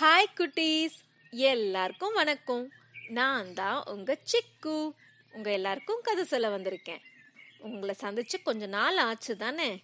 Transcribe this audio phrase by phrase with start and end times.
[0.00, 0.96] Hi குட்டீஸ்.
[1.30, 2.70] எல்லாருக்கும் வணக்கம்.
[3.08, 4.92] நான் தான் உங்க சிக்கு.
[5.32, 7.00] உங்க எல்லாருக்கும் கதை சொல்ல வந்திருக்கேன்.
[7.58, 9.82] உங்களை சந்திச்சு கொஞ்ச நாள் ஆச்சு தானே?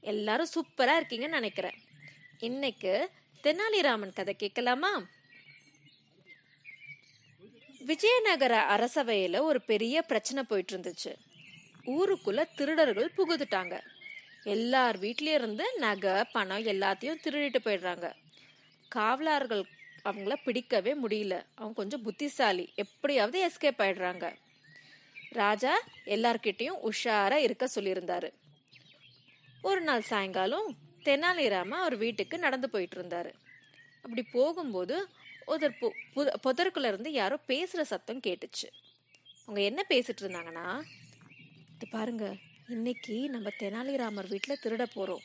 [0.00, 1.74] எல்லாரும் சூப்பரா இருக்கீங்கன்னு நினைக்கிறேன்.
[2.38, 3.10] இன்னைக்கு
[3.42, 5.02] தெனாலிராமன் கதை கேட்கலாமா?
[7.78, 11.14] விஜயநகர அரசவையில ஒரு பெரிய பிரச்சனை போயிட்டு இருந்துச்சு
[11.84, 13.80] ஊருக்குள்ள திருடர்கள் புகுந்துட்டாங்க.
[14.42, 18.12] எல்லார் வீட்லயும் இருந்து நகை பணம் எல்லாத்தையும் திருடிட்டு போயிடுறாங்க.
[18.88, 19.64] காவலார்கள்
[20.04, 21.42] அவங்கள பிடிக்கவே முடியல.
[21.54, 22.72] அவங்க கொஞ்சம் புத்திசாலி.
[22.74, 24.36] எப்படியாவது எஸ்கேப் ஆயிடுறாங்க.
[25.28, 28.32] ராஜா எல்லார்கிட்டையும் உஷாரா இருக்க சொல்லியிருந்தாரு.
[29.62, 33.32] ஒரு நாள் சாயங்காலம் தெனாலிராம அவர் வீட்டுக்கு நடந்து போயிட்டு இருந்தாரு.
[33.96, 35.08] அப்படி போகும்போது
[35.44, 38.70] ஒரு பொ- புத- இருந்து யாரோ பேசுற சத்தம் கேட்டுச்சு.
[39.42, 40.82] அவங்க என்ன பேசிட்டு இருந்தாங்கன்னா
[41.74, 42.36] இது பாருங்க
[42.68, 45.20] இன்னைக்கு நம்ம தெனாலிராமர் வீட்டில் திருட போகிறோம்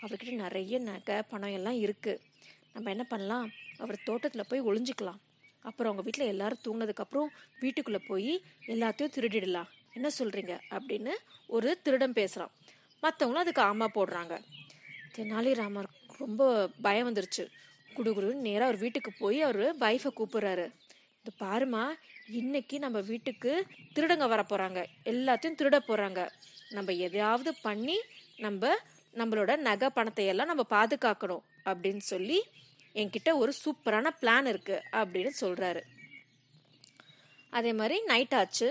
[0.00, 2.20] அவர்கிட்ட நிறைய நகை பணம் எல்லாம் இருக்கு.
[2.76, 3.50] நம்ம என்ன பண்ணலாம்?
[3.78, 5.20] அவர் தோட்டத்தில் போய் ஒளிஞ்சுக்கலாம்.
[5.60, 7.28] அப்புறம் அவங்க வீட்டில் எல்லாரும் தூங்கினதுக்கப்புறம்
[7.60, 8.32] வீட்டுக்குள்ளே போய்
[8.66, 9.68] எல்லாத்தையும் திருடிடலாம்.
[9.92, 11.12] என்ன சொல்கிறீங்க அப்படின்னு
[11.46, 12.52] ஒரு திருடன் பேசுகிறான்
[13.02, 14.34] மற்றவங்களும் அதுக்கு ஆமா போடுறாங்க.
[15.16, 15.88] தெனாலிராமர்
[16.18, 17.44] ரொம்ப பயம் வந்துருச்சு.
[17.96, 20.66] குடுகுடுன்னு நேராக அவர் வீட்டுக்கு போய் அவர் வைஃபை கூப்பிடுறாரு.
[21.20, 21.84] இது பாருமா
[22.40, 23.52] இன்னைக்கு நம்ம வீட்டுக்கு
[23.94, 24.80] திருடங்க வர போகிறாங்க
[25.12, 26.20] எல்லாத்தையும் திருட போகிறாங்க
[26.70, 27.96] நம்ம எதையாவது பண்ணி
[28.36, 28.74] நம்ம
[29.14, 31.44] நம்மளோட நகை பணத்தை எல்லாம் நம்ம பாதுகாக்கணும்.
[31.70, 32.38] அப்படின்னு சொல்லி
[33.00, 35.82] என்கிட்ட ஒரு சூப்பரான பிளான் இருக்குது அப்படின்னு சொல்கிறாரு
[37.58, 38.68] அதே மாதிரி நைட் ஆச்சு.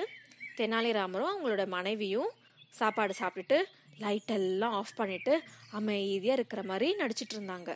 [0.57, 2.31] தெனாலிராமரும் அவங்களோட மனைவியும்
[2.79, 3.57] சாப்பாடு சாப்பிட்டுட்டு
[4.03, 5.33] லைட்டெல்லாம் ஆஃப் பண்ணிவிட்டு
[5.71, 7.71] அமைதியாக இருக்கிற மாதிரி நடிச்சிட்டு இருந்தாங்க.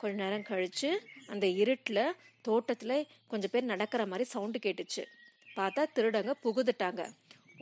[0.00, 0.90] கொஞ்ச நேரம் கழித்து
[1.26, 2.02] அந்த இருட்டில்
[2.48, 2.98] தோட்டத்தில்
[3.30, 5.02] கொஞ்சம் பேர் நடக்கிற மாதிரி சவுண்டு கேட்டுச்சு.
[5.56, 7.02] பார்த்தா திருடங்க புகுந்துட்டாங்க.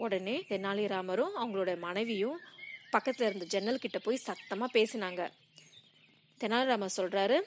[0.05, 2.41] உடனே தெனாலிராமரும் அவங்களோட மனைவியும்
[2.95, 5.23] பக்கத்தில் இருந்த ஜன்னல் கிட்ட போய் சத்தமாக பேசினாங்க.
[6.41, 7.39] தெனாலிராமர் சொல்கிறாரு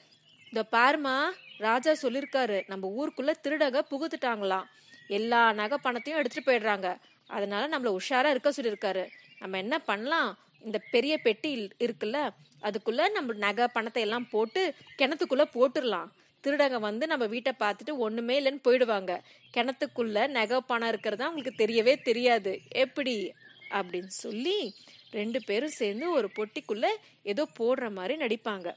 [0.52, 4.64] இந்த பாருமா ராஜா சொல்லியிருக்காரு நம்ம ஊருக்குள்ள திருடக புகுத்துட்டாங்களாம்.
[5.06, 6.96] எல்லா நகை பணத்தையும் எடுத்துட்டு போயிடுறாங்க.
[7.26, 10.38] அதனால நம்மள உஷாரா இருக்க சொல்லியிருக்காரு நம்ம என்ன பண்ணலாம்?
[10.64, 12.28] இந்த பெரிய பெட்டி இல்- இருக்குல்ல
[12.62, 16.06] அதுக்குள்ள நம்ம நகை பணத்தை எல்லாம் போட்டு கிணத்துக்குள்ள போட்டுடலாம்.
[16.44, 19.20] திருடங்க வந்து நம்ம வீட்டை பார்த்துட்டு ஒண்ணுமே இல்லைன்னு போயிடுவாங்க.
[19.56, 22.60] கிணத்துக்குள்ள நகை பணம் இருக்கிறது அவங்களுக்கு தெரியவே தெரியாது.
[22.68, 23.34] எப்படி?
[23.70, 24.74] அப்படின்னு சொல்லி
[25.10, 26.86] ரெண்டு பேரும் சேர்ந்து ஒரு பொட்டிக்குள்ள
[27.22, 28.74] ஏதோ போடுற மாதிரி நடிப்பாங்க.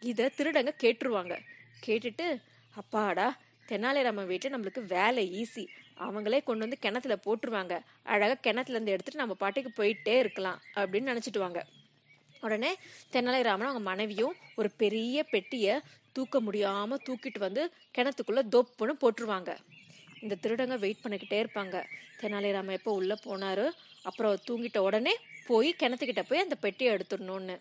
[0.00, 1.40] இதை திருடங்க கேட்டுருவாங்க.
[1.86, 2.42] கேட்டுட்டு
[2.74, 5.66] அப்பாடா தெனாலிராமன் வீட்டில் நம்மளுக்கு வேலை ஈஸி
[5.98, 7.80] அவங்களே கொண்டு வந்து கிணத்துல போட்டுருவாங்க.
[8.02, 10.60] அழகாக கிணத்துலேருந்து எடுத்துகிட்டு நம்ம பாட்டுக்கு போயிட்டே இருக்கலாம்.
[10.74, 11.62] அப்படின்னு நினச்சிட்டுவாங்க.
[12.40, 12.76] உடனே
[13.12, 15.80] தெனாலிராமன் அவங்க மனைவியும் ஒரு பெரிய பெட்டியை
[16.12, 19.56] தூக்க முடியாமல் தூக்கிட்டு வந்து கிணத்துக்குள்ளே தொப்புன்னு போட்டுருவாங்க.
[20.20, 21.84] இந்த திருடங்க வெயிட் பண்ணிக்கிட்டே இருப்பாங்க.
[22.20, 23.70] தெனாலிராமன் எப்போ உள்ளே போனார்?
[24.02, 27.58] அப்புறம் தூங்கிட்ட உடனே போய் கிணத்துக்கிட்ட போய் அந்த பெட்டியை எடுத்துடணும்னு.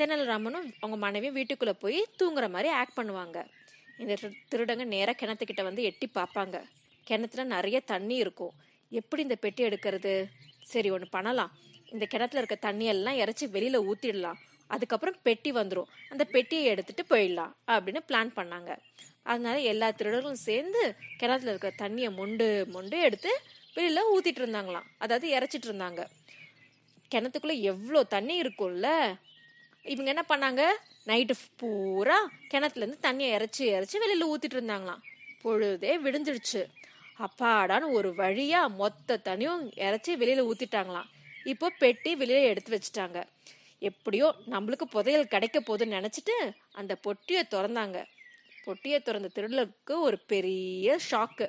[0.00, 3.46] தெனல்ராமனும் அவங்க மனைவியும் வீட்டுக்குள்ளே போய் தூங்குற மாதிரி ஆக்ட் பண்ணுவாங்க.
[3.98, 6.62] இந்த திரு- திருடங்க நேராக கிணத்துக்கிட்ட வந்து எட்டி பார்ப்பாங்க
[7.04, 8.52] கிணத்துல நிறைய தண்ணி இருக்கும்.
[8.90, 10.26] எப்படி இந்த பெட்டி எடுக்கிறது?
[10.62, 11.52] சரி ஒன்று பண்ணலாம்.
[11.90, 17.98] இந்த கிணத்துல இருக்க தண்ணியெல்லாம் இறச்சி வெளியில் ஊற்றிடலாம் அதுக்கப்புறம் பெட்டி வந்துடும் அந்த பெட்டியை எடுத்துட்டு போயிடலாம் அப்படின்னு
[18.08, 18.76] பிளான் பண்ணாங்க.
[19.22, 23.40] அதனால எல்லா திருடர்களும் சேர்ந்து கிணத்துல இருக்கிற தண்ணியை மொண்டு மொண்டு எடுத்து
[23.74, 24.82] வெளியில் ஊற்றிட்டு இருந்தாங்களாம்.
[24.98, 26.06] அதாவது இறச்சிட்டு இருந்தாங்க.
[27.14, 29.14] கிணத்துக்குள்ளே எவ்வளோ தண்ணி இருக்கும்ல?
[29.84, 30.62] இவங்க என்ன பண்ணாங்க?
[31.06, 35.02] நைட்டு பூரா கிணத்துல இருந்து தண்ணியை இறைச்சி இறச்சி வெளியில ஊத்திட்டு இருந்தாங்களாம்.
[35.42, 36.62] பொழுதே விடிஞ்சிடுச்சு.
[37.18, 41.08] அப்பாடான்னு ஒரு வழியா மொத்த தண்ணியும் இறைச்சி வெளியில ஊத்திட்டாங்களாம்.
[41.44, 43.22] இப்போ பெட்டி வெளியில எடுத்து வச்சுட்டாங்க.
[43.78, 48.04] எப்படியோ நம்மளுக்கு புதையல் கிடைக்க போகுதுன்னு நினைச்சிட்டு அந்த பொட்டியை திறந்தாங்க.
[48.64, 51.48] பொட்டியை திறந்த திருடலுக்கு ஒரு பெரிய ஷாக்கு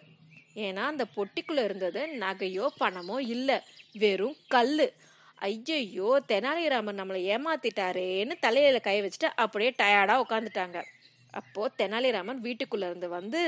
[0.56, 3.59] ஏன்னா அந்த பொட்டிக்குள்ள இருந்தது நகையோ பணமோ இல்லை.
[3.94, 4.94] வெறும் கல்லு.
[5.41, 10.79] ஐயையோ தெனாலிராமன் நம்மளை ஏமாத்திட்டாரேன்னு தலையில கை வச்சுட்டு அப்படியே டயர்டா உட்காந்துட்டாங்க
[11.34, 13.41] அப்போ தெனாலிராமன் வீட்டுக்குள்ள இருந்து வந்து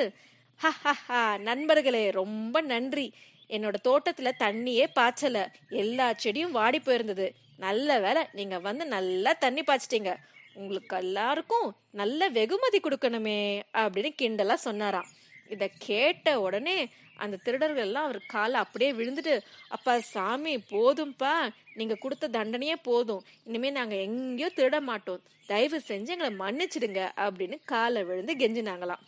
[0.60, 3.06] ஹஹஹா நண்பர்களே ரொம்ப நன்றி.
[3.50, 5.38] என்னோட தோட்டத்துல தண்ணியே பாய்ச்சல.
[5.82, 7.28] எல்லா செடியும் வாடி போயிருந்தது.
[7.58, 10.12] நல்ல வேலை நீங்க வந்து நல்லா தண்ணி பாய்ச்சிட்டீங்க.
[10.54, 13.40] உங்களுக்கு எல்லாருக்கும் நல்ல வெகுமதி கொடுக்கணுமே
[13.74, 15.10] அப்படின்னு கிண்டலா சொன்னாராம்.
[15.56, 16.78] இதை கேட்ட உடனே
[17.24, 19.34] அந்த திருடர்கள் எல்லாம் அவர் காலை அப்படியே விழுந்துட்டு
[19.76, 21.34] அப்பா சாமி போதும்ப்பா
[21.80, 23.24] நீங்கள் கொடுத்த தண்டனையே போதும்.
[23.48, 25.22] இனிமேல் நாங்கள் எங்கேயோ திருட மாட்டோம்.
[25.50, 29.04] தயவு செஞ்சு எங்களை மன்னிச்சிடுங்க அப்படின்னு காலை விழுந்து கெஞ்சினாங்களாம்.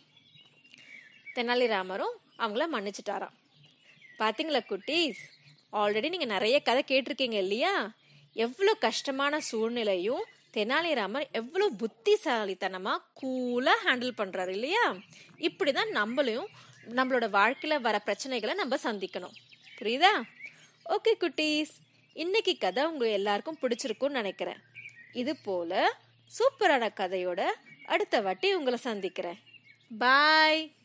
[1.36, 2.14] தெனாலிராமரும்
[2.44, 3.34] அவங்கள மன்னிச்சிட்டாராம்.
[4.20, 5.22] பார்த்தீங்களா குட்டீஸ்?
[5.80, 7.74] ஆல்ரெடி நீங்கள் நிறைய கதை கேட்டிருக்கீங்க இல்லையா?
[8.44, 14.94] எவ்வளோ கஷ்டமான சூழ்நிலையும் தெனாலிராமர் எவ்வளோ புத்திசாலித்தனமா கூலா ஹேண்டில் பண்றாரு இல்லையா?
[15.38, 16.46] இப்படிதான் நம்மளையும்
[16.90, 19.34] நம்மளோட வாழ்க்கையில வர பிரச்சனைகளை நம்ம சந்திக்கணும்.
[19.78, 20.22] புரியுதா?
[20.88, 21.74] ஓகே குட்டீஸ்.
[22.12, 24.58] இன்னைக்கு கதை உங்க எல்லாருக்கும் பிடிச்சிருக்கும்னு நினைக்கிறேன்.
[25.12, 25.98] இது போல
[26.38, 27.44] சூப்பரான கதையோட
[27.86, 29.38] அடுத்த வாட்டி உங்களை சந்திக்கிறேன்.
[29.98, 30.75] பாய்